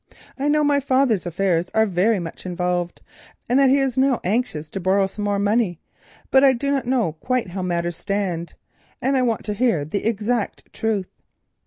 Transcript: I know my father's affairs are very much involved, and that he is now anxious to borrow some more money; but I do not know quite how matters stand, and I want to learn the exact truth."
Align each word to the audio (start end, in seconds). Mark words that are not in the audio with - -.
I 0.39 0.47
know 0.47 0.63
my 0.63 0.79
father's 0.79 1.27
affairs 1.27 1.69
are 1.75 1.85
very 1.85 2.17
much 2.17 2.43
involved, 2.43 3.01
and 3.47 3.59
that 3.59 3.69
he 3.69 3.77
is 3.77 3.99
now 3.99 4.19
anxious 4.23 4.67
to 4.71 4.79
borrow 4.79 5.05
some 5.05 5.23
more 5.25 5.37
money; 5.37 5.79
but 6.31 6.43
I 6.43 6.53
do 6.53 6.71
not 6.71 6.87
know 6.87 7.11
quite 7.11 7.49
how 7.49 7.61
matters 7.61 7.97
stand, 7.97 8.55
and 8.99 9.15
I 9.15 9.21
want 9.21 9.45
to 9.45 9.53
learn 9.63 9.89
the 9.89 10.03
exact 10.07 10.73
truth." 10.73 11.11